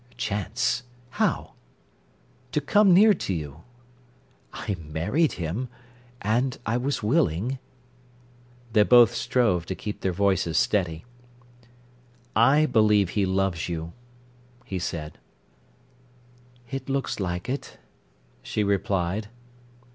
"Chance? 0.17 0.81
How?" 1.11 1.53
"To 2.53 2.59
come 2.59 2.91
near 2.91 3.13
to 3.13 3.35
you." 3.35 3.61
"I 4.51 4.73
married 4.79 5.33
him—and 5.33 6.57
I 6.65 6.75
was 6.75 7.03
willing—" 7.03 7.59
They 8.73 8.81
both 8.81 9.13
strove 9.13 9.67
to 9.67 9.75
keep 9.75 10.01
their 10.01 10.11
voices 10.11 10.57
steady. 10.57 11.05
"I 12.35 12.65
believe 12.65 13.09
he 13.11 13.27
loves 13.27 13.69
you," 13.69 13.93
he 14.65 14.79
said. 14.79 15.19
"It 16.71 16.89
looks 16.89 17.19
like 17.19 17.47
it," 17.47 17.77
she 18.41 18.63
replied. 18.63 19.27